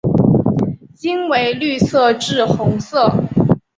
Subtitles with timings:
[0.95, 3.13] 茎为绿色至红色。